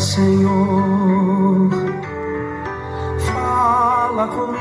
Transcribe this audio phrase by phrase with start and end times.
[0.00, 1.68] Senhor,
[3.18, 4.60] fala comigo.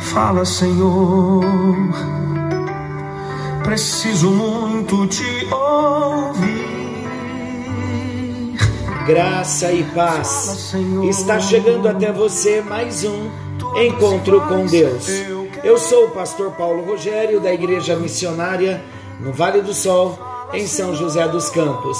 [0.00, 1.44] Fala, Senhor,
[3.62, 6.64] preciso muito te ouvir.
[9.06, 10.74] Graça e paz.
[11.10, 13.28] Está chegando até você mais um
[13.76, 15.08] encontro com Deus.
[15.62, 18.82] Eu sou o pastor Paulo Rogério da Igreja Missionária
[19.20, 20.18] no Vale do Sol,
[20.54, 21.98] em São José dos Campos.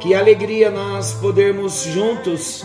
[0.00, 2.64] Que alegria nós podermos juntos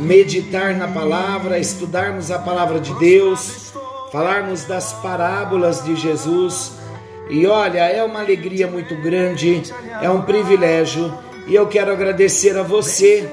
[0.00, 3.72] meditar na palavra, estudarmos a palavra de Deus,
[4.10, 6.72] falarmos das parábolas de Jesus.
[7.30, 9.62] E olha, é uma alegria muito grande,
[10.00, 11.12] é um privilégio,
[11.46, 13.28] e eu quero agradecer a você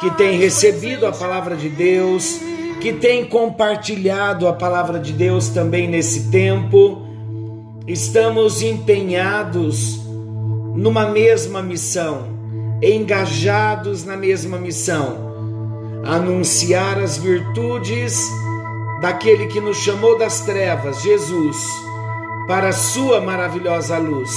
[0.00, 2.40] que tem recebido a palavra de Deus,
[2.80, 7.06] que tem compartilhado a palavra de Deus também nesse tempo
[7.86, 10.00] estamos empenhados
[10.76, 12.28] numa mesma missão,
[12.82, 18.20] engajados na mesma missão, anunciar as virtudes
[19.00, 21.56] daquele que nos chamou das trevas, Jesus,
[22.46, 24.30] para a sua maravilhosa luz.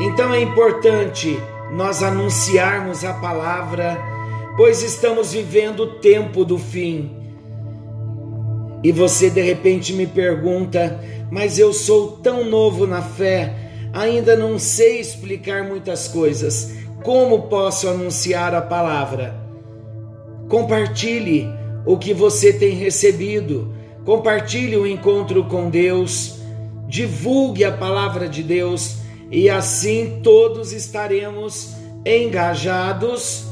[0.00, 1.38] Então é importante
[1.72, 4.00] nós anunciarmos a palavra,
[4.56, 7.10] pois estamos vivendo o tempo do fim.
[8.84, 13.67] E você de repente me pergunta: mas eu sou tão novo na fé,
[13.98, 16.72] ainda não sei explicar muitas coisas.
[17.02, 19.34] Como posso anunciar a palavra?
[20.48, 21.48] Compartilhe
[21.84, 26.38] o que você tem recebido, compartilhe o encontro com Deus,
[26.86, 28.98] divulgue a palavra de Deus
[29.30, 33.46] e assim todos estaremos engajados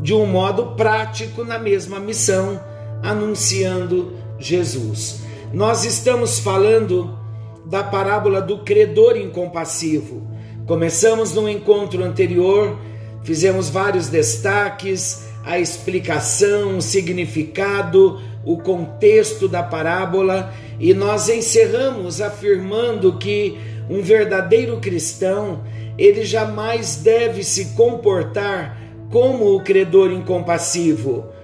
[0.00, 2.60] de um modo prático na mesma missão,
[3.02, 5.20] anunciando Jesus.
[5.52, 7.18] Nós estamos falando
[7.66, 10.26] da parábola do credor incompassivo.
[10.66, 12.78] Começamos no encontro anterior,
[13.22, 23.18] fizemos vários destaques, a explicação, o significado, o contexto da parábola e nós encerramos afirmando
[23.18, 25.62] que um verdadeiro cristão,
[25.96, 31.36] ele jamais deve se comportar como o credor incompassivo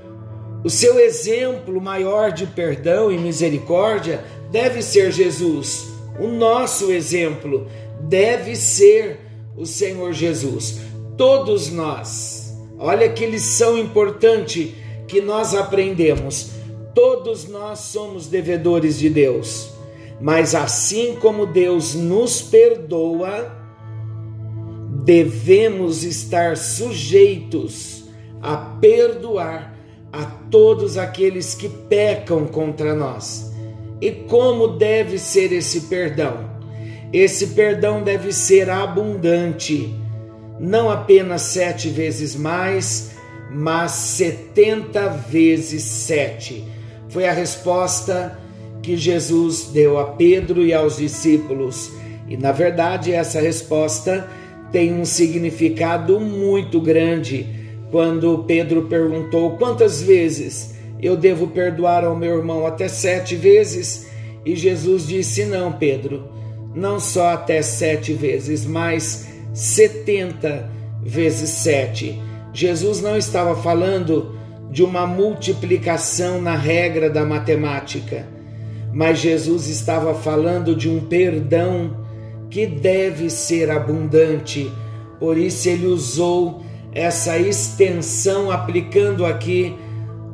[0.64, 5.91] o seu exemplo maior de perdão e misericórdia deve ser Jesus.
[6.18, 7.66] O nosso exemplo
[8.00, 9.20] deve ser
[9.56, 10.80] o Senhor Jesus.
[11.16, 14.74] Todos nós, olha que lição importante
[15.06, 16.50] que nós aprendemos.
[16.94, 19.70] Todos nós somos devedores de Deus,
[20.20, 23.50] mas assim como Deus nos perdoa,
[25.04, 28.04] devemos estar sujeitos
[28.40, 29.74] a perdoar
[30.12, 33.51] a todos aqueles que pecam contra nós.
[34.02, 36.50] E como deve ser esse perdão?
[37.12, 39.94] Esse perdão deve ser abundante,
[40.58, 43.12] não apenas sete vezes mais,
[43.48, 46.64] mas setenta vezes sete.
[47.10, 48.36] Foi a resposta
[48.82, 51.92] que Jesus deu a Pedro e aos discípulos.
[52.26, 54.28] E na verdade, essa resposta
[54.72, 57.46] tem um significado muito grande
[57.92, 64.06] quando Pedro perguntou quantas vezes eu devo perdoar ao meu irmão, até sete vezes,
[64.46, 66.28] e Jesus disse: Não, Pedro,
[66.74, 70.70] não só até sete vezes, mas setenta
[71.02, 72.20] vezes sete.
[72.52, 74.36] Jesus não estava falando
[74.70, 78.26] de uma multiplicação na regra da matemática,
[78.92, 81.96] mas Jesus estava falando de um perdão
[82.48, 84.70] que deve ser abundante.
[85.18, 86.62] Por isso ele usou
[86.94, 89.74] essa extensão aplicando aqui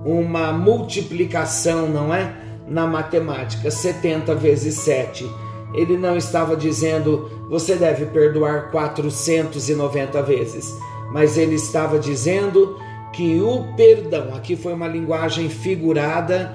[0.09, 2.35] uma multiplicação, não é?
[2.67, 5.29] Na matemática, 70 vezes 7.
[5.75, 10.75] Ele não estava dizendo você deve perdoar 490 vezes,
[11.13, 12.77] mas ele estava dizendo
[13.13, 16.55] que o perdão, aqui foi uma linguagem figurada,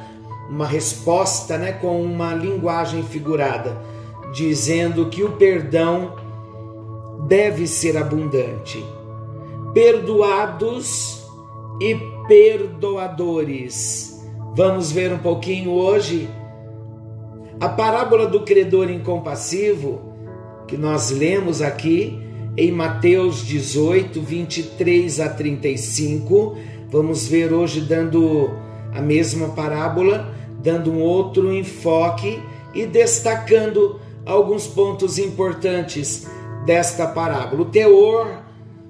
[0.49, 3.81] uma resposta, né, com uma linguagem figurada,
[4.33, 6.15] dizendo que o perdão
[7.27, 8.83] deve ser abundante
[9.73, 11.25] perdoados
[11.81, 11.95] e
[12.27, 14.21] perdoadores.
[14.55, 16.29] Vamos ver um pouquinho hoje
[17.59, 20.01] a parábola do credor incompassivo
[20.67, 22.19] que nós lemos aqui
[22.57, 26.57] em Mateus 18, 23 a 35.
[26.89, 28.51] Vamos ver hoje dando
[28.93, 32.39] a mesma parábola, dando um outro enfoque
[32.73, 36.27] e destacando alguns pontos importantes
[36.65, 37.63] desta parábola.
[37.63, 38.43] O teor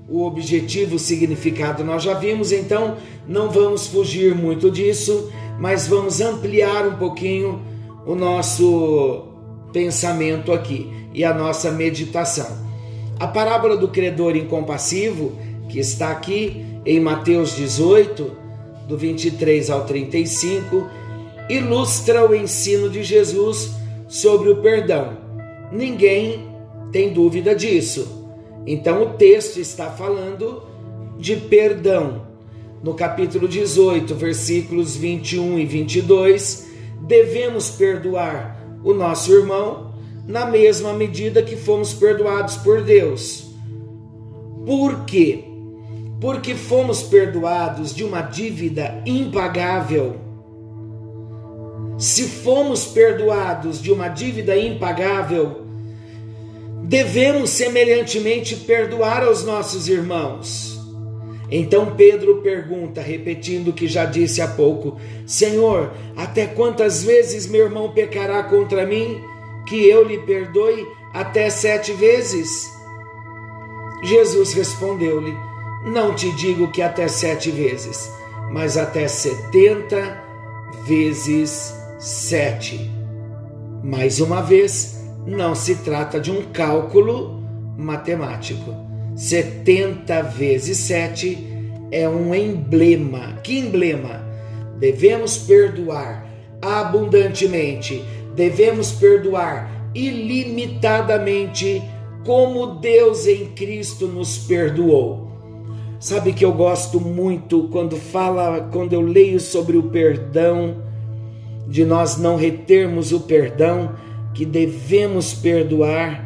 [0.08, 2.98] o objetivo, o significado nós já vimos, então
[3.28, 7.62] não vamos fugir muito disso, mas vamos ampliar um pouquinho
[8.06, 9.28] o nosso
[9.72, 12.64] pensamento aqui e a nossa meditação.
[13.20, 15.34] A parábola do credor incompassivo,
[15.70, 18.32] que está aqui em Mateus 18,
[18.88, 20.88] do 23 ao 35,
[21.50, 23.72] ilustra o ensino de Jesus
[24.08, 25.18] sobre o perdão.
[25.72, 26.48] Ninguém
[26.92, 28.23] tem dúvida disso.
[28.66, 30.64] Então o texto está falando
[31.18, 32.28] de perdão.
[32.82, 36.68] No capítulo 18, versículos 21 e 22,
[37.02, 39.94] devemos perdoar o nosso irmão
[40.28, 43.52] na mesma medida que fomos perdoados por Deus.
[44.66, 45.46] Por quê?
[46.20, 50.16] Porque fomos perdoados de uma dívida impagável.
[51.98, 55.63] Se fomos perdoados de uma dívida impagável,
[56.84, 60.78] devemos semelhantemente perdoar aos nossos irmãos.
[61.50, 67.66] Então Pedro pergunta, repetindo o que já disse há pouco: Senhor, até quantas vezes meu
[67.66, 69.22] irmão pecará contra mim?
[69.68, 72.70] Que eu lhe perdoe até sete vezes?
[74.04, 75.34] Jesus respondeu-lhe:
[75.86, 78.12] Não te digo que até sete vezes,
[78.52, 80.22] mas até setenta
[80.86, 82.92] vezes sete.
[83.84, 87.42] Mais uma vez, não se trata de um cálculo
[87.78, 88.76] matemático.
[89.16, 91.38] 70 vezes 7
[91.92, 93.38] é um emblema.
[93.44, 94.22] Que emblema?
[94.80, 96.28] Devemos perdoar
[96.62, 98.04] abundantemente,
[98.36, 101.82] devemos perdoar ilimitadamente,
[102.26, 105.30] como Deus em Cristo nos perdoou.
[106.00, 110.78] Sabe que eu gosto muito quando fala, quando eu leio sobre o perdão,
[111.68, 113.92] de nós não retermos o perdão,
[114.34, 116.24] que devemos perdoar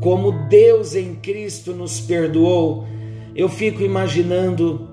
[0.00, 2.86] como Deus em Cristo nos perdoou,
[3.34, 4.88] eu fico imaginando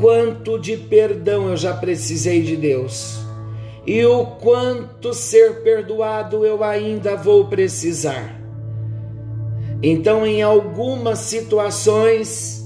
[0.00, 3.26] quanto de perdão eu já precisei de Deus
[3.86, 8.34] e o quanto ser perdoado eu ainda vou precisar.
[9.82, 12.64] Então, em algumas situações,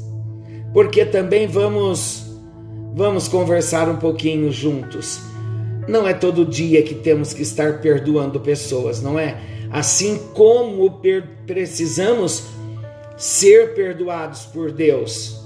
[0.72, 2.26] porque também vamos
[2.94, 5.29] vamos conversar um pouquinho juntos.
[5.90, 9.37] Não é todo dia que temos que estar perdoando pessoas, não é?
[9.70, 11.00] assim como
[11.46, 12.44] precisamos
[13.16, 15.40] ser perdoados por Deus.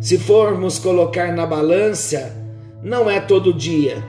[0.00, 2.34] Se formos colocar na balança,
[2.82, 4.02] não é todo dia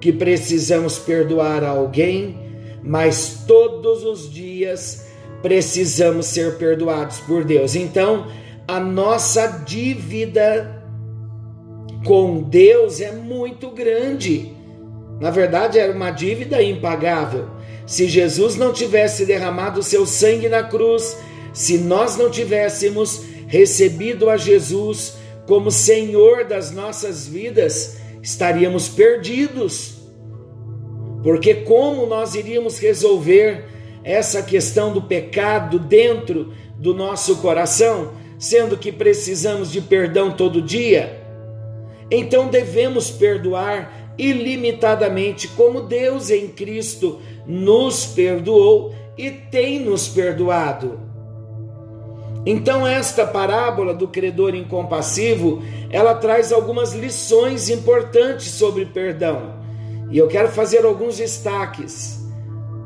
[0.00, 2.38] que precisamos perdoar alguém,
[2.82, 5.06] mas todos os dias
[5.42, 7.74] precisamos ser perdoados por Deus.
[7.74, 8.26] Então,
[8.68, 10.82] a nossa dívida
[12.04, 14.55] com Deus é muito grande.
[15.20, 17.48] Na verdade, era uma dívida impagável.
[17.86, 21.16] Se Jesus não tivesse derramado seu sangue na cruz,
[21.52, 25.14] se nós não tivéssemos recebido a Jesus
[25.46, 29.94] como Senhor das nossas vidas, estaríamos perdidos.
[31.22, 33.64] Porque como nós iríamos resolver
[34.04, 41.22] essa questão do pecado dentro do nosso coração, sendo que precisamos de perdão todo dia?
[42.10, 51.00] Então devemos perdoar ilimitadamente, como Deus em Cristo nos perdoou e tem nos perdoado.
[52.44, 59.56] Então esta parábola do credor incompassivo, ela traz algumas lições importantes sobre perdão.
[60.10, 62.24] E eu quero fazer alguns destaques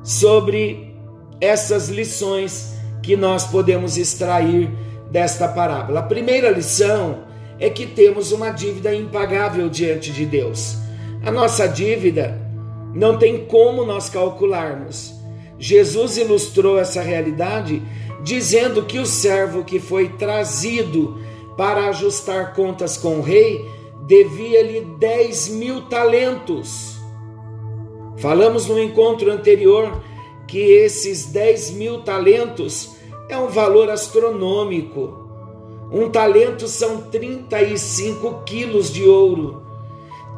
[0.03, 0.95] sobre
[1.41, 4.71] essas lições que nós podemos extrair
[5.11, 6.01] desta parábola.
[6.01, 7.25] A primeira lição
[7.59, 10.77] é que temos uma dívida impagável diante de Deus.
[11.23, 12.41] A nossa dívida
[12.95, 15.15] não tem como nós calcularmos.
[15.59, 17.83] Jesus ilustrou essa realidade
[18.23, 21.19] dizendo que o servo que foi trazido
[21.57, 23.62] para ajustar contas com o rei
[24.07, 26.97] devia-lhe 10 mil talentos.
[28.17, 30.03] Falamos no encontro anterior
[30.49, 32.97] que esses 10 mil talentos
[33.29, 35.29] é um valor astronômico.
[35.93, 39.70] Um talento são 35 quilos de ouro.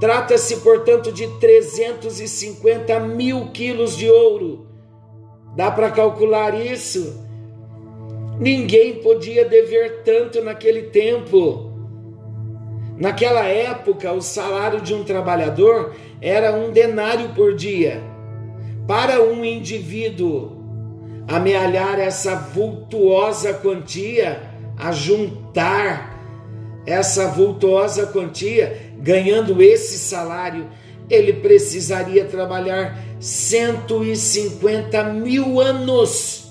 [0.03, 4.67] Trata-se, portanto, de 350 mil quilos de ouro.
[5.55, 7.25] Dá para calcular isso?
[8.37, 11.71] Ninguém podia dever tanto naquele tempo.
[12.99, 18.03] Naquela época, o salário de um trabalhador era um denário por dia.
[18.89, 20.51] Para um indivíduo
[21.29, 26.13] amealhar essa vultuosa quantia, a juntar
[26.85, 30.69] essa vultuosa quantia, ganhando esse salário,
[31.11, 36.51] ele precisaria trabalhar 150 mil anos.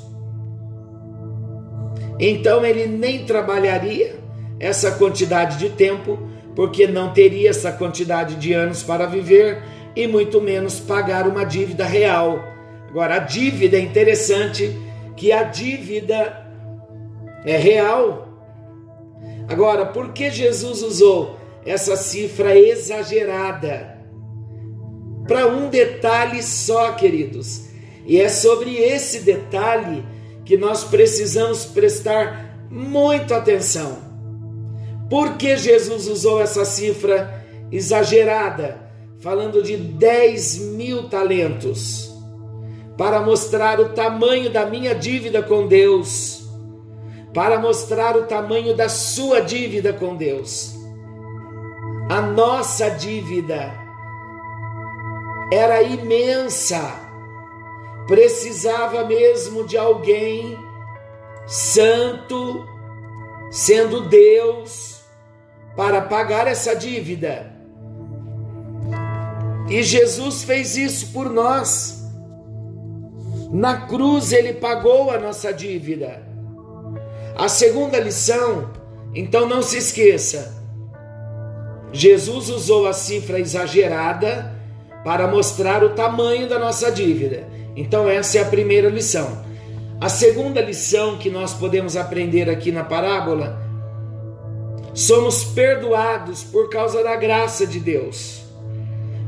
[2.19, 4.19] Então ele nem trabalharia
[4.59, 6.19] essa quantidade de tempo,
[6.55, 9.63] porque não teria essa quantidade de anos para viver
[9.95, 12.39] e muito menos pagar uma dívida real.
[12.89, 14.77] Agora, a dívida é interessante
[15.15, 16.39] que a dívida
[17.43, 18.27] É real.
[19.47, 23.99] Agora, por que Jesus usou essa cifra exagerada?
[25.27, 27.69] Para um detalhe só, queridos.
[28.05, 30.03] E é sobre esse detalhe
[30.43, 33.97] que nós precisamos prestar muita atenção.
[35.09, 38.89] Por que Jesus usou essa cifra exagerada,
[39.19, 42.11] falando de 10 mil talentos?
[42.97, 46.43] Para mostrar o tamanho da minha dívida com Deus,
[47.33, 50.80] para mostrar o tamanho da sua dívida com Deus.
[52.11, 53.71] A nossa dívida
[55.49, 56.99] era imensa
[58.05, 60.59] precisava mesmo de alguém
[61.47, 62.67] santo,
[63.49, 65.05] sendo Deus,
[65.73, 67.49] para pagar essa dívida.
[69.69, 72.03] E Jesus fez isso por nós.
[73.49, 76.21] Na cruz ele pagou a nossa dívida.
[77.37, 78.69] A segunda lição,
[79.15, 80.60] então não se esqueça.
[81.91, 84.55] Jesus usou a cifra exagerada
[85.03, 87.47] para mostrar o tamanho da nossa dívida.
[87.75, 89.43] Então, essa é a primeira lição.
[89.99, 93.61] A segunda lição que nós podemos aprender aqui na parábola:
[94.93, 98.41] somos perdoados por causa da graça de Deus.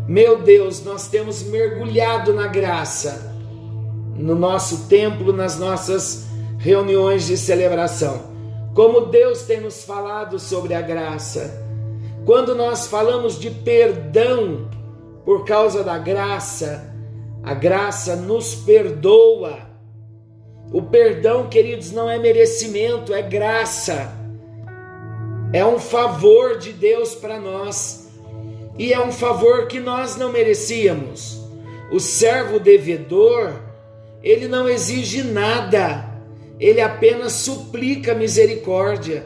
[0.07, 3.33] Meu Deus, nós temos mergulhado na graça
[4.15, 6.25] no nosso templo, nas nossas
[6.57, 8.31] reuniões de celebração.
[8.73, 11.62] Como Deus tem nos falado sobre a graça.
[12.25, 14.69] Quando nós falamos de perdão
[15.25, 16.93] por causa da graça,
[17.43, 19.59] a graça nos perdoa.
[20.71, 24.13] O perdão, queridos, não é merecimento, é graça.
[25.51, 28.09] É um favor de Deus para nós.
[28.77, 31.41] E é um favor que nós não merecíamos.
[31.91, 33.53] O servo devedor,
[34.23, 36.09] ele não exige nada,
[36.59, 39.25] ele apenas suplica misericórdia.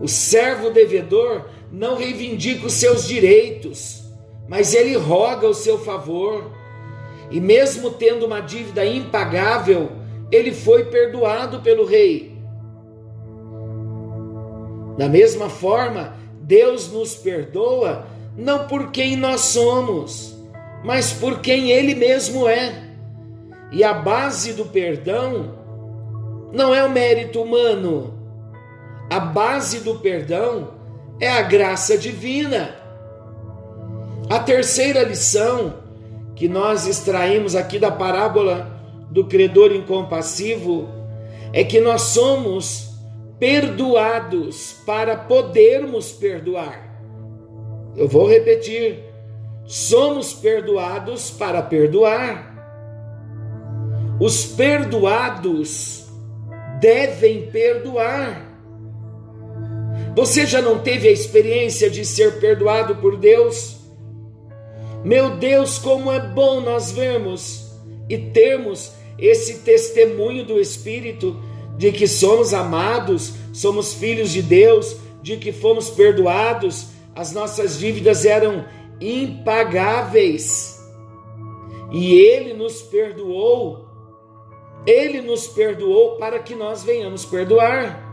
[0.00, 4.08] O servo devedor não reivindica os seus direitos
[4.48, 6.50] mas ele roga o seu favor.
[7.30, 9.90] E mesmo tendo uma dívida impagável,
[10.32, 12.34] ele foi perdoado pelo rei.
[14.96, 20.34] Da mesma forma, Deus nos perdoa não por quem nós somos,
[20.82, 22.88] mas por quem ele mesmo é.
[23.70, 25.58] E a base do perdão
[26.52, 28.17] não é o mérito humano.
[29.10, 30.74] A base do perdão
[31.20, 32.76] é a graça divina.
[34.28, 35.74] A terceira lição
[36.36, 38.70] que nós extraímos aqui da parábola
[39.10, 40.88] do credor incompassivo
[41.52, 42.88] é que nós somos
[43.38, 46.88] perdoados para podermos perdoar.
[47.96, 49.02] Eu vou repetir:
[49.64, 52.46] somos perdoados para perdoar.
[54.20, 56.06] Os perdoados
[56.80, 58.47] devem perdoar.
[60.18, 63.76] Você já não teve a experiência de ser perdoado por Deus?
[65.04, 67.70] Meu Deus, como é bom nós vermos
[68.08, 71.40] e termos esse testemunho do Espírito
[71.76, 78.24] de que somos amados, somos filhos de Deus, de que fomos perdoados, as nossas dívidas
[78.24, 78.64] eram
[79.00, 80.84] impagáveis.
[81.92, 83.86] E Ele nos perdoou,
[84.84, 88.07] Ele nos perdoou para que nós venhamos perdoar.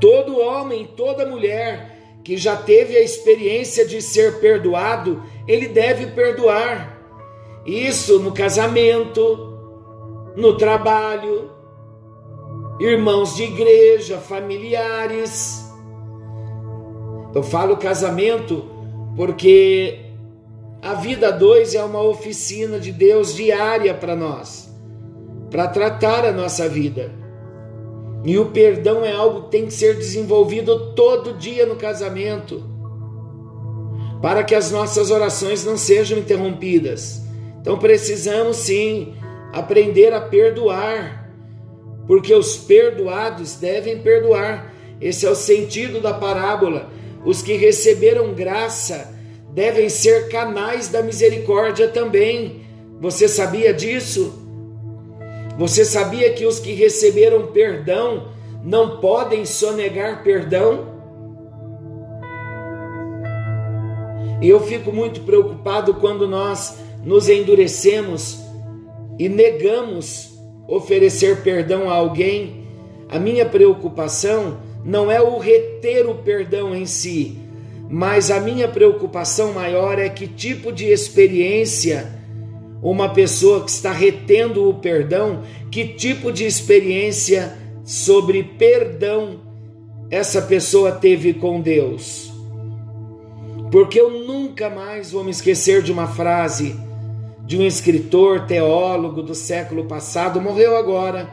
[0.00, 6.98] Todo homem, toda mulher que já teve a experiência de ser perdoado, ele deve perdoar.
[7.64, 9.58] Isso no casamento,
[10.36, 11.50] no trabalho,
[12.78, 15.64] irmãos de igreja, familiares.
[17.34, 18.64] Eu falo casamento
[19.16, 19.98] porque
[20.80, 24.72] a vida dois é uma oficina de Deus diária para nós,
[25.50, 27.17] para tratar a nossa vida.
[28.24, 32.62] E o perdão é algo que tem que ser desenvolvido todo dia no casamento,
[34.20, 37.22] para que as nossas orações não sejam interrompidas.
[37.60, 39.14] Então precisamos sim
[39.52, 41.30] aprender a perdoar,
[42.06, 44.74] porque os perdoados devem perdoar.
[45.00, 46.90] Esse é o sentido da parábola.
[47.24, 49.14] Os que receberam graça
[49.52, 52.62] devem ser canais da misericórdia também.
[53.00, 54.47] Você sabia disso?
[55.58, 58.28] Você sabia que os que receberam perdão
[58.62, 60.86] não podem sonegar perdão?
[64.40, 68.38] E eu fico muito preocupado quando nós nos endurecemos
[69.18, 70.38] e negamos
[70.68, 72.68] oferecer perdão a alguém.
[73.08, 77.36] A minha preocupação não é o reter o perdão em si,
[77.90, 82.17] mas a minha preocupação maior é que tipo de experiência
[82.82, 89.40] uma pessoa que está retendo o perdão, que tipo de experiência sobre perdão
[90.10, 92.32] essa pessoa teve com Deus?
[93.70, 96.74] Porque eu nunca mais vou me esquecer de uma frase
[97.48, 101.30] de um escritor, teólogo do século passado, morreu agora,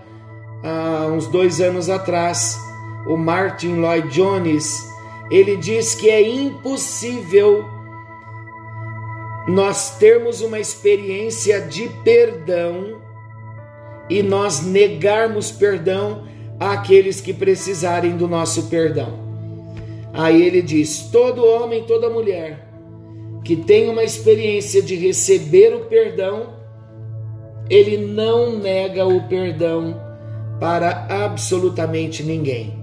[0.63, 2.57] há uns dois anos atrás,
[3.05, 4.81] o Martin Lloyd Jones.
[5.29, 7.65] Ele diz que é impossível
[9.47, 12.99] nós termos uma experiência de perdão
[14.09, 16.23] e nós negarmos perdão
[16.59, 19.19] àqueles que precisarem do nosso perdão.
[20.13, 22.65] Aí ele diz: todo homem, toda mulher
[23.43, 26.55] que tem uma experiência de receber o perdão,
[27.69, 30.01] ele não nega o perdão
[30.59, 32.73] para absolutamente ninguém.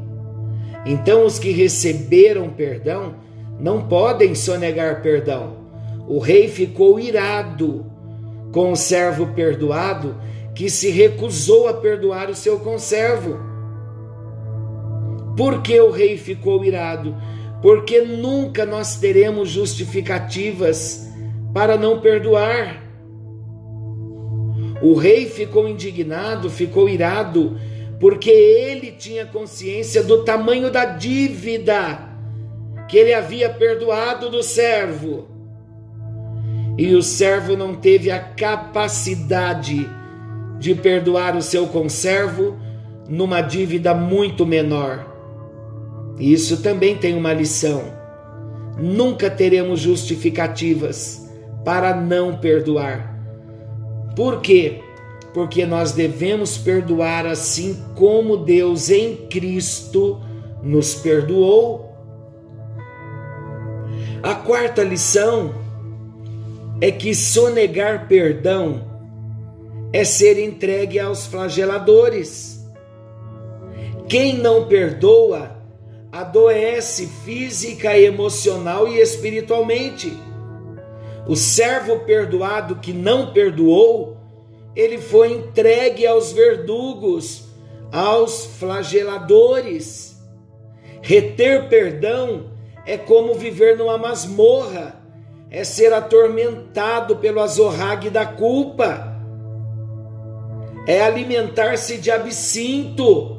[0.87, 3.17] Então, os que receberam perdão
[3.59, 5.62] não podem sonegar perdão
[6.07, 7.87] o rei ficou irado
[8.53, 10.17] com o servo perdoado
[10.55, 13.39] que se recusou a perdoar o seu conservo.
[15.37, 17.17] Por que o rei ficou irado?
[17.63, 21.09] Porque nunca nós teremos justificativas
[21.55, 22.83] para não perdoar.
[24.83, 27.57] O rei ficou indignado, ficou irado,
[28.01, 32.11] porque ele tinha consciência do tamanho da dívida
[32.89, 35.32] que ele havia perdoado do servo
[36.83, 39.89] e o servo não teve a capacidade
[40.59, 42.57] de perdoar o seu conservo
[43.09, 45.07] numa dívida muito menor.
[46.19, 47.85] Isso também tem uma lição.
[48.77, 51.25] Nunca teremos justificativas
[51.65, 53.17] para não perdoar.
[54.17, 54.81] Por quê?
[55.33, 60.21] Porque nós devemos perdoar assim como Deus em Cristo
[60.61, 61.95] nos perdoou.
[64.21, 65.62] A quarta lição
[66.83, 68.91] é que sonegar perdão
[69.93, 72.61] é ser entregue aos flageladores.
[74.09, 75.63] Quem não perdoa
[76.11, 80.13] adoece física, emocional e espiritualmente.
[81.29, 84.17] O servo perdoado que não perdoou,
[84.75, 87.45] ele foi entregue aos verdugos,
[87.93, 90.21] aos flageladores.
[91.01, 92.51] Reter perdão
[92.85, 95.01] é como viver numa masmorra
[95.53, 99.15] é ser atormentado pelo azorrague da culpa,
[100.89, 103.39] é alimentar-se de absinto,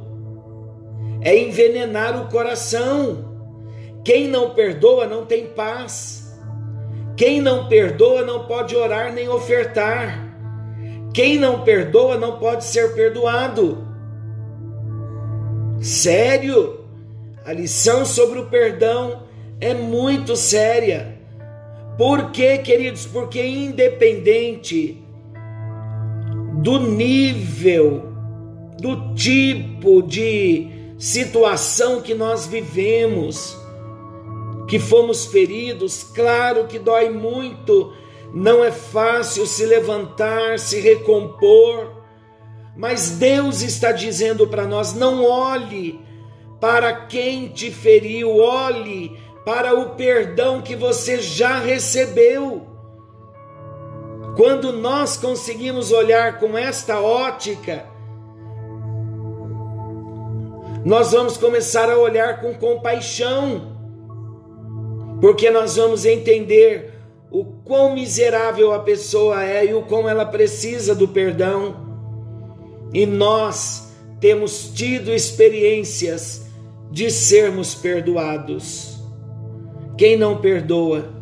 [1.22, 3.34] é envenenar o coração.
[4.06, 6.40] Quem não perdoa não tem paz.
[7.18, 10.38] Quem não perdoa não pode orar nem ofertar.
[11.16, 13.88] Quem não perdoa não pode ser perdoado.
[15.82, 16.86] Sério,
[17.44, 19.24] a lição sobre o perdão
[19.60, 21.13] é muito séria.
[21.98, 23.06] Por quê, queridos?
[23.06, 25.04] Porque independente
[26.62, 28.04] do nível,
[28.80, 33.58] do tipo de situação que nós vivemos,
[34.68, 37.94] que fomos feridos, claro que dói muito,
[38.34, 42.04] não é fácil se levantar, se recompor,
[42.76, 46.00] mas Deus está dizendo para nós: não olhe
[46.60, 49.12] para quem te feriu, olhe
[49.46, 52.68] para o perdão que você já recebeu.
[54.36, 57.86] Quando nós conseguimos olhar com esta ótica,
[60.84, 63.74] nós vamos começar a olhar com compaixão,
[65.22, 66.94] porque nós vamos entender
[67.30, 71.76] o quão miserável a pessoa é e o quão ela precisa do perdão.
[72.94, 76.46] E nós temos tido experiências
[76.92, 78.93] de sermos perdoados.
[79.98, 81.14] Quem não perdoa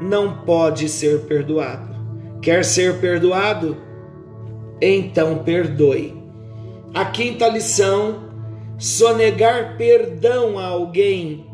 [0.00, 1.96] não pode ser perdoado.
[2.42, 3.76] Quer ser perdoado?
[4.80, 6.14] Então perdoe.
[6.94, 8.28] A quinta lição:
[8.76, 11.46] sonegar perdão a alguém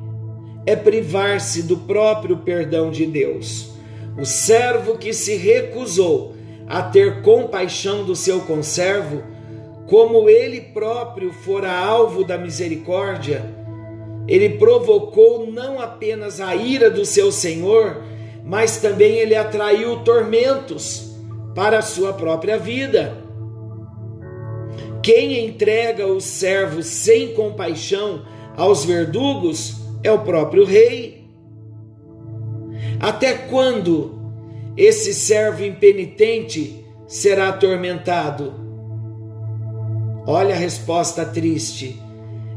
[0.67, 3.71] é privar-se do próprio perdão de Deus.
[4.19, 6.35] O servo que se recusou
[6.67, 9.23] a ter compaixão do seu conservo,
[9.87, 13.63] como ele próprio fora alvo da misericórdia,
[14.27, 18.03] ele provocou não apenas a ira do seu senhor,
[18.43, 21.15] mas também ele atraiu tormentos
[21.55, 23.23] para a sua própria vida.
[25.03, 28.23] Quem entrega o servo sem compaixão
[28.57, 31.25] aos verdugos é o próprio rei.
[32.99, 34.19] Até quando
[34.77, 38.55] esse servo impenitente será atormentado?
[40.27, 42.01] Olha a resposta triste.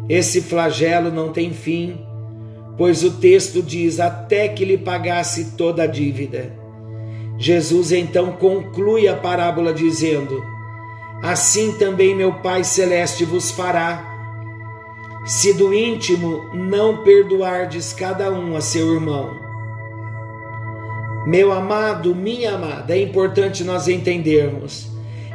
[0.09, 1.99] Esse flagelo não tem fim,
[2.77, 6.53] pois o texto diz: até que lhe pagasse toda a dívida.
[7.37, 10.43] Jesus então conclui a parábola dizendo:
[11.21, 14.15] Assim também meu Pai Celeste vos fará,
[15.25, 19.47] se do íntimo não perdoardes cada um a seu irmão.
[21.27, 24.87] Meu amado, minha amada, é importante nós entendermos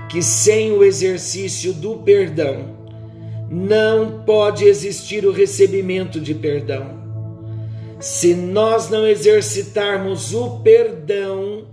[0.09, 2.82] que sem o exercício do perdão,
[3.53, 7.03] não pode existir o recebimento de perdão.
[8.01, 11.67] Se nós não exercitarmos o perdão,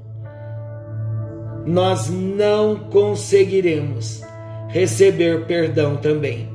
[1.65, 4.21] nós não conseguiremos
[4.67, 6.49] receber perdão também.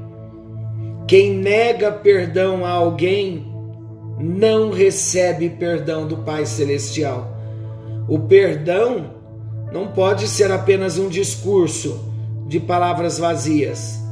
[1.08, 3.46] Quem nega perdão a alguém
[4.20, 7.34] não recebe perdão do Pai Celestial.
[8.06, 9.14] O perdão
[9.72, 12.12] não pode ser apenas um discurso
[12.46, 14.03] de palavras vazias,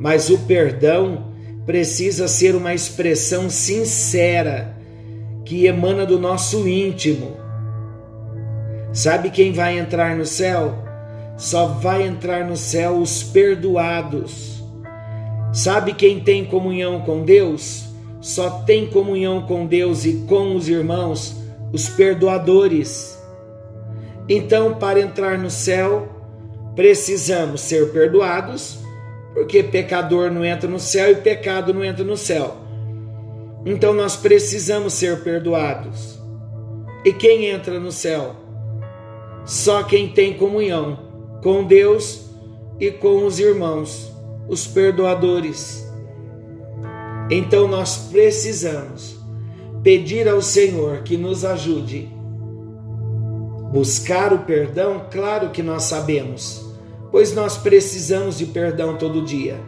[0.00, 1.32] mas o perdão
[1.66, 4.76] precisa ser uma expressão sincera
[5.44, 7.36] que emana do nosso íntimo.
[8.92, 10.74] Sabe quem vai entrar no céu?
[11.36, 14.62] Só vai entrar no céu os perdoados.
[15.52, 17.84] Sabe quem tem comunhão com Deus?
[18.20, 21.36] Só tem comunhão com Deus e com os irmãos
[21.72, 23.18] os perdoadores.
[24.28, 26.08] Então, para entrar no céu,
[26.74, 28.78] precisamos ser perdoados,
[29.38, 32.56] porque pecador não entra no céu e pecado não entra no céu.
[33.64, 36.18] Então, nós precisamos ser perdoados.
[37.04, 38.34] E quem entra no céu?
[39.44, 40.98] Só quem tem comunhão
[41.40, 42.28] com Deus
[42.80, 44.12] e com os irmãos,
[44.48, 45.88] os perdoadores.
[47.30, 49.20] Então, nós precisamos
[49.84, 52.08] pedir ao Senhor que nos ajude.
[53.72, 56.67] Buscar o perdão, claro que nós sabemos,
[57.10, 59.60] pois nós precisamos de perdão todo dia.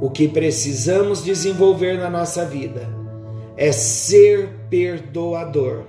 [0.00, 2.88] O que precisamos desenvolver na nossa vida
[3.56, 5.84] é ser perdoador.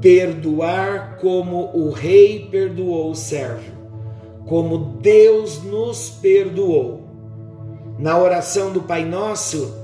[0.00, 3.72] Perdoar como o rei perdoou o servo,
[4.46, 7.02] como Deus nos perdoou.
[7.98, 9.74] Na oração do Pai Nosso,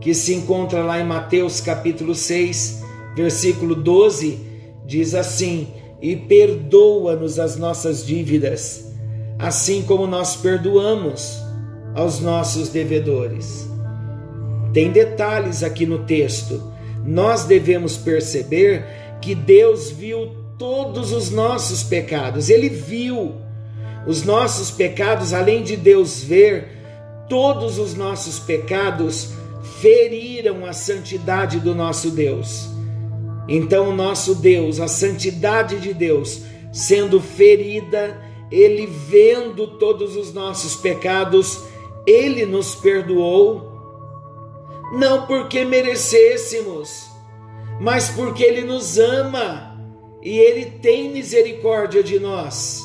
[0.00, 2.82] que se encontra lá em Mateus capítulo 6,
[3.14, 4.38] versículo 12,
[4.86, 5.68] diz assim:
[6.00, 8.92] E perdoa-nos as nossas dívidas,
[9.38, 11.38] assim como nós perdoamos
[11.94, 13.66] aos nossos devedores.
[14.72, 16.62] Tem detalhes aqui no texto.
[17.04, 18.84] Nós devemos perceber
[19.22, 23.34] que Deus viu todos os nossos pecados, Ele viu
[24.06, 26.68] os nossos pecados, além de Deus ver,
[27.28, 29.30] todos os nossos pecados
[29.80, 32.68] feriram a santidade do nosso Deus.
[33.48, 40.76] Então, o nosso Deus, a santidade de Deus, sendo ferida, ele vendo todos os nossos
[40.76, 41.62] pecados,
[42.06, 43.72] ele nos perdoou,
[44.92, 47.08] não porque merecêssemos,
[47.80, 49.76] mas porque ele nos ama
[50.22, 52.82] e ele tem misericórdia de nós.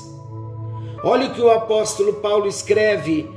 [1.04, 3.28] Olha o que o apóstolo Paulo escreve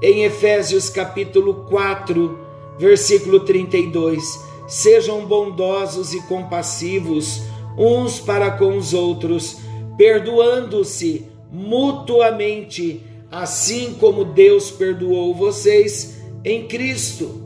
[0.00, 2.42] em Efésios capítulo 4,
[2.78, 4.40] Versículo 32:
[4.72, 7.42] Sejam bondosos e compassivos
[7.76, 9.58] uns para com os outros,
[9.98, 17.42] perdoando-se mutuamente, assim como Deus perdoou vocês em Cristo.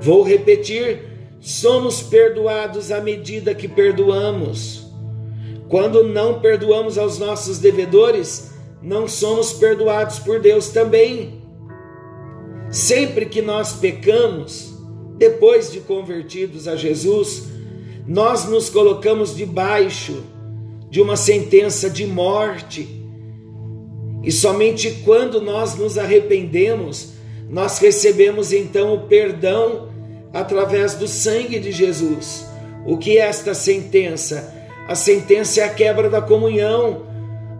[0.00, 1.00] Vou repetir:
[1.40, 4.86] somos perdoados à medida que perdoamos.
[5.68, 11.42] Quando não perdoamos aos nossos devedores, não somos perdoados por Deus também.
[12.70, 14.71] Sempre que nós pecamos,
[15.18, 17.44] depois de convertidos a Jesus,
[18.06, 20.22] nós nos colocamos debaixo
[20.90, 22.88] de uma sentença de morte.
[24.22, 27.12] E somente quando nós nos arrependemos,
[27.48, 29.88] nós recebemos então o perdão
[30.32, 32.46] através do sangue de Jesus.
[32.86, 34.52] O que é esta sentença?
[34.88, 37.06] A sentença é a quebra da comunhão.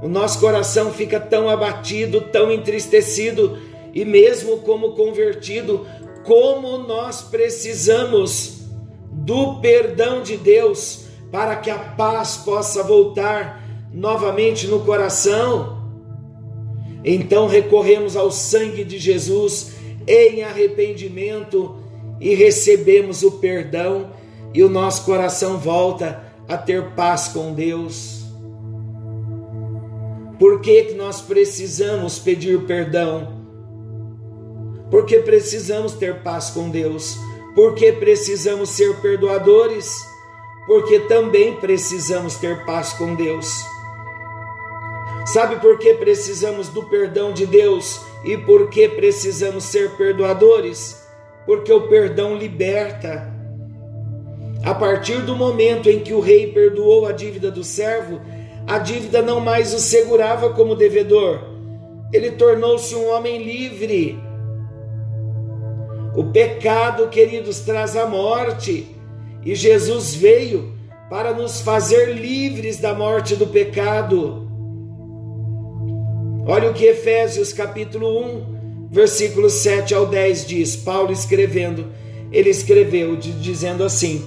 [0.02, 3.58] O nosso coração fica tão abatido, tão entristecido
[3.94, 5.86] e mesmo como convertido,
[6.24, 8.62] como nós precisamos
[9.10, 15.82] do perdão de Deus para que a paz possa voltar novamente no coração.
[17.04, 19.72] Então recorremos ao sangue de Jesus
[20.06, 21.76] em arrependimento
[22.20, 24.10] e recebemos o perdão
[24.54, 28.22] e o nosso coração volta a ter paz com Deus.
[30.38, 33.41] Por que, que nós precisamos pedir perdão?
[34.92, 37.18] Porque precisamos ter paz com Deus,
[37.54, 40.06] porque precisamos ser perdoadores,
[40.66, 43.64] porque também precisamos ter paz com Deus.
[45.24, 51.02] Sabe por que precisamos do perdão de Deus e por que precisamos ser perdoadores?
[51.46, 53.32] Porque o perdão liberta.
[54.62, 58.20] A partir do momento em que o rei perdoou a dívida do servo,
[58.66, 61.40] a dívida não mais o segurava como devedor.
[62.12, 64.31] Ele tornou-se um homem livre.
[66.14, 68.86] O pecado, queridos, traz a morte,
[69.42, 70.74] e Jesus veio
[71.08, 74.46] para nos fazer livres da morte do pecado.
[76.46, 81.86] Olha o que Efésios capítulo 1, versículos 7 ao 10 diz, Paulo escrevendo,
[82.30, 84.22] ele escreveu dizendo assim: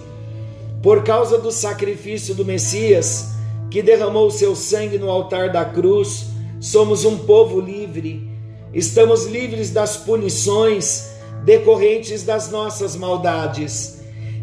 [0.81, 3.29] Por causa do sacrifício do Messias,
[3.69, 6.25] que derramou seu sangue no altar da cruz,
[6.59, 8.27] somos um povo livre.
[8.73, 11.14] Estamos livres das punições
[11.45, 13.95] decorrentes das nossas maldades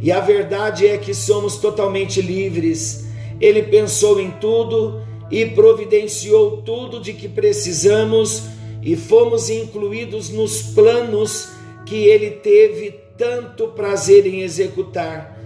[0.02, 3.06] e a verdade é que somos totalmente livres.
[3.40, 8.42] Ele pensou em tudo e providenciou tudo de que precisamos
[8.82, 11.50] e fomos incluídos nos planos
[11.86, 15.38] que ele teve tanto prazer em executar.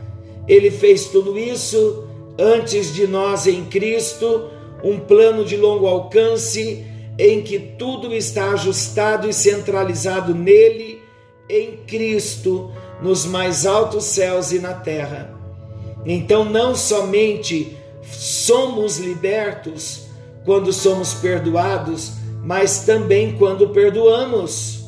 [0.48, 4.48] Ele fez tudo isso antes de nós em Cristo,
[4.82, 6.82] um plano de longo alcance
[7.18, 10.95] em que tudo está ajustado e centralizado nele,
[11.48, 15.34] em Cristo nos mais altos céus e na terra.
[16.04, 20.06] Então, não somente somos libertos
[20.44, 24.84] quando somos perdoados, mas também quando perdoamos.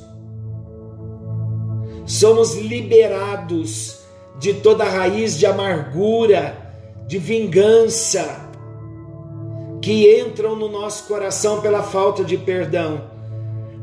[2.07, 3.99] Somos liberados
[4.39, 6.57] de toda raiz de amargura,
[7.07, 8.49] de vingança,
[9.83, 13.03] que entram no nosso coração pela falta de perdão.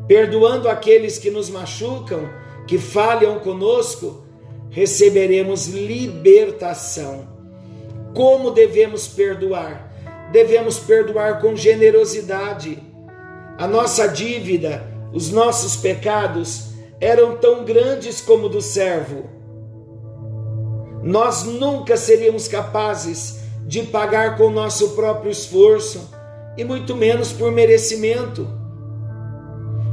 [0.07, 2.29] Perdoando aqueles que nos machucam,
[2.67, 4.23] que falham conosco,
[4.69, 7.27] receberemos libertação.
[8.13, 9.93] Como devemos perdoar?
[10.31, 12.81] Devemos perdoar com generosidade.
[13.57, 19.29] A nossa dívida, os nossos pecados eram tão grandes como do servo.
[21.03, 26.09] Nós nunca seríamos capazes de pagar com nosso próprio esforço
[26.57, 28.47] e muito menos por merecimento.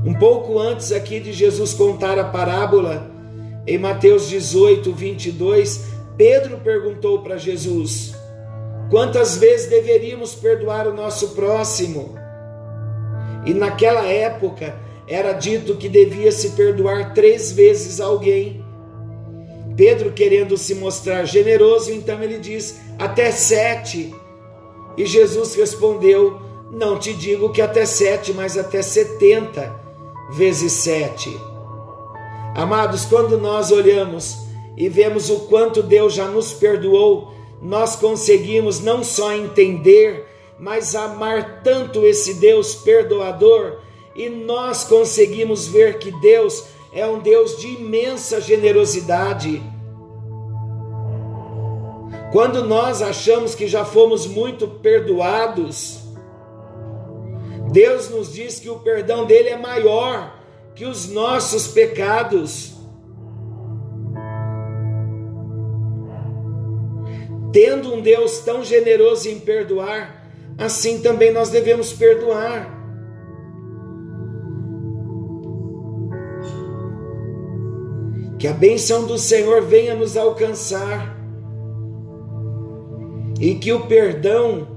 [0.04, 3.08] Um pouco antes aqui de Jesus contar a parábola,
[3.64, 5.84] em Mateus 18, 22,
[6.16, 8.12] Pedro perguntou para Jesus:
[8.90, 12.16] quantas vezes deveríamos perdoar o nosso próximo?
[13.46, 14.74] E naquela época
[15.06, 18.64] era dito que devia se perdoar três vezes alguém.
[19.76, 24.12] Pedro, querendo se mostrar generoso, então ele diz: até sete.
[24.98, 26.40] E Jesus respondeu:
[26.72, 29.81] Não te digo que até sete, mas até setenta
[30.32, 31.34] vezes sete.
[32.54, 34.38] Amados, quando nós olhamos
[34.76, 40.26] e vemos o quanto Deus já nos perdoou, nós conseguimos não só entender,
[40.58, 43.78] mas amar tanto esse Deus perdoador,
[44.14, 49.62] e nós conseguimos ver que Deus é um Deus de imensa generosidade.
[52.32, 56.01] Quando nós achamos que já fomos muito perdoados,
[57.72, 60.38] Deus nos diz que o perdão dele é maior
[60.74, 62.74] que os nossos pecados.
[67.50, 72.80] Tendo um Deus tão generoso em perdoar, assim também nós devemos perdoar.
[78.38, 81.16] Que a benção do Senhor venha nos alcançar
[83.40, 84.71] e que o perdão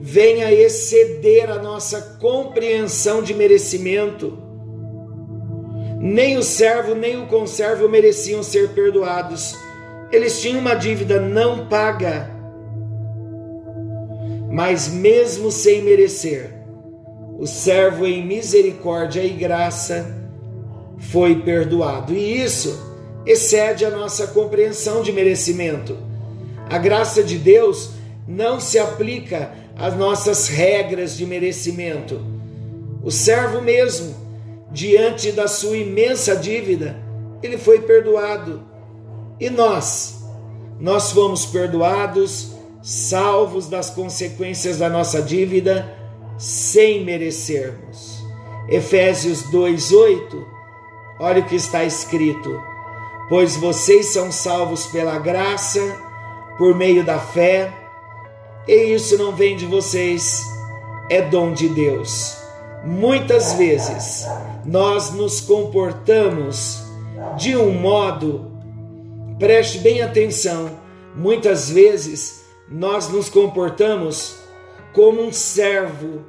[0.00, 4.38] venha exceder a nossa compreensão de merecimento.
[5.98, 9.54] Nem o servo nem o conservo mereciam ser perdoados.
[10.10, 12.30] Eles tinham uma dívida não paga.
[14.50, 16.50] Mas mesmo sem merecer,
[17.38, 20.16] o servo em misericórdia e graça
[20.96, 22.14] foi perdoado.
[22.14, 22.88] E isso
[23.26, 25.96] excede a nossa compreensão de merecimento.
[26.70, 27.90] A graça de Deus
[28.26, 32.20] não se aplica as nossas regras de merecimento.
[33.02, 34.14] O servo mesmo,
[34.70, 37.02] diante da sua imensa dívida,
[37.42, 38.62] ele foi perdoado.
[39.40, 40.22] E nós?
[40.78, 45.90] Nós fomos perdoados, salvos das consequências da nossa dívida,
[46.36, 48.22] sem merecermos.
[48.68, 50.46] Efésios 2:8.
[51.18, 52.62] Olha o que está escrito:
[53.30, 55.80] Pois vocês são salvos pela graça,
[56.58, 57.79] por meio da fé,
[58.70, 60.44] e isso não vem de vocês,
[61.10, 62.36] é dom de Deus.
[62.84, 64.24] Muitas vezes
[64.64, 66.80] nós nos comportamos
[67.36, 68.48] de um modo,
[69.40, 70.78] preste bem atenção,
[71.16, 74.36] muitas vezes nós nos comportamos
[74.92, 76.24] como um servo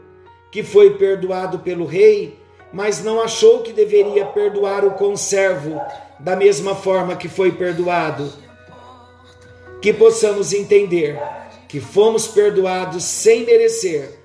[0.51, 2.39] que foi perdoado pelo rei,
[2.73, 5.79] mas não achou que deveria perdoar o conservo
[6.19, 8.33] da mesma forma que foi perdoado.
[9.79, 11.19] que possamos entender
[11.71, 14.19] que fomos perdoados sem merecer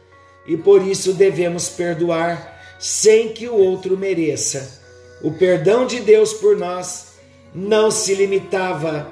[0.49, 4.83] e por isso devemos perdoar sem que o outro mereça.
[5.23, 7.15] O perdão de Deus por nós
[7.55, 9.09] não se limitava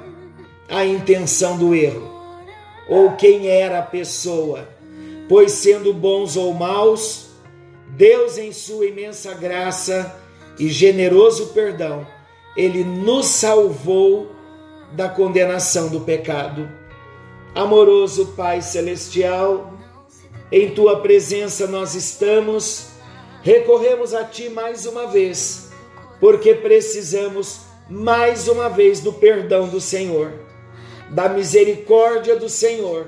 [0.68, 2.12] à intenção do erro
[2.88, 4.68] ou quem era a pessoa,
[5.29, 7.27] pois sendo bons ou maus,
[7.90, 10.20] Deus, em sua imensa graça
[10.59, 12.05] e generoso perdão,
[12.57, 14.33] ele nos salvou
[14.92, 16.68] da condenação do pecado.
[17.54, 19.72] Amoroso Pai Celestial,
[20.50, 22.86] em tua presença nós estamos,
[23.42, 25.70] recorremos a ti mais uma vez,
[26.18, 30.32] porque precisamos mais uma vez do perdão do Senhor,
[31.10, 33.06] da misericórdia do Senhor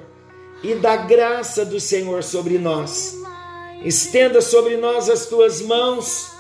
[0.62, 3.16] e da graça do Senhor sobre nós.
[3.84, 6.30] Estenda sobre nós as tuas mãos,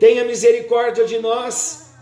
[0.00, 1.92] tenha misericórdia de nós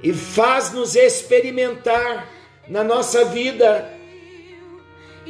[0.00, 2.28] e faz-nos experimentar
[2.68, 3.95] na nossa vida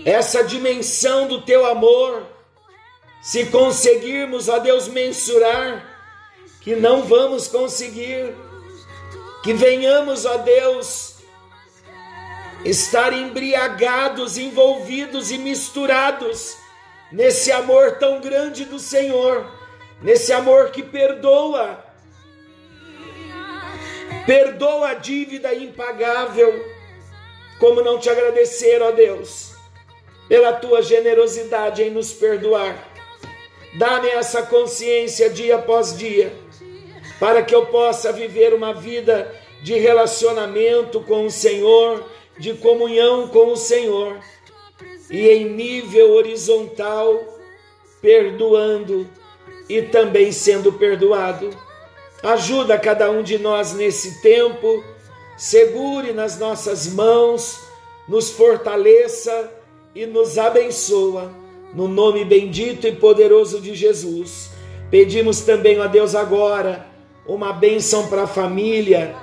[0.04, 2.26] essa dimensão do teu amor.
[3.22, 5.85] Se conseguirmos, ó Deus, mensurar,
[6.61, 8.35] que não vamos conseguir,
[9.42, 11.16] que venhamos, ó Deus,
[12.64, 16.56] estar embriagados, envolvidos e misturados
[17.11, 19.50] nesse amor tão grande do Senhor,
[20.02, 21.87] nesse amor que perdoa,
[24.26, 26.52] Perdoa a dívida impagável.
[27.61, 29.54] Como não te agradecer, ó Deus,
[30.28, 32.92] pela tua generosidade em nos perdoar.
[33.78, 36.32] Dá-me essa consciência dia após dia,
[37.20, 42.04] para que eu possa viver uma vida de relacionamento com o Senhor,
[42.38, 44.18] de comunhão com o Senhor,
[45.10, 47.22] e em nível horizontal,
[48.00, 49.08] perdoando
[49.68, 51.50] e também sendo perdoado
[52.22, 54.82] Ajuda cada um de nós nesse tempo,
[55.36, 57.60] segure nas nossas mãos,
[58.08, 59.52] nos fortaleça
[59.96, 61.32] e nos abençoa.
[61.72, 64.50] No nome bendito e poderoso de Jesus.
[64.90, 66.87] Pedimos também a Deus agora
[67.26, 69.16] uma bênção para a família,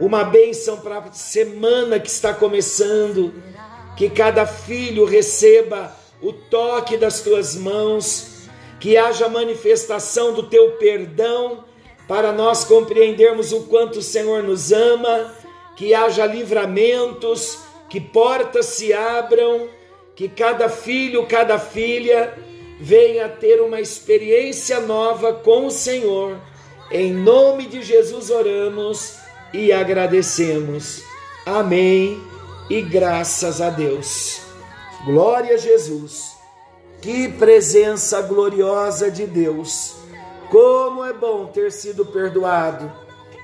[0.00, 3.32] uma bênção para a semana que está começando,
[3.96, 8.48] que cada filho receba o toque das tuas mãos,
[8.80, 11.64] que haja manifestação do teu perdão
[12.08, 15.32] para nós compreendermos o quanto o Senhor nos ama,
[15.76, 19.68] que haja livramentos, que portas se abram,
[20.20, 22.34] que cada filho, cada filha
[22.78, 26.36] venha ter uma experiência nova com o Senhor.
[26.92, 29.14] Em nome de Jesus oramos
[29.50, 31.02] e agradecemos.
[31.46, 32.22] Amém.
[32.68, 34.42] E graças a Deus.
[35.06, 36.36] Glória a Jesus.
[37.00, 39.94] Que presença gloriosa de Deus
[40.50, 42.92] como é bom ter sido perdoado.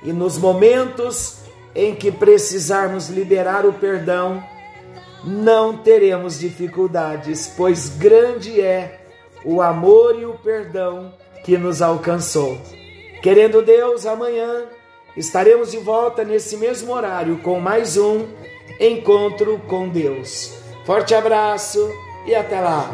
[0.03, 1.37] E nos momentos
[1.73, 4.43] em que precisarmos liberar o perdão,
[5.23, 8.99] não teremos dificuldades, pois grande é
[9.43, 12.57] o amor e o perdão que nos alcançou.
[13.21, 14.65] Querendo Deus, amanhã
[15.15, 18.25] estaremos de volta nesse mesmo horário com mais um
[18.79, 20.53] encontro com Deus.
[20.85, 21.89] Forte abraço
[22.25, 22.91] e até lá!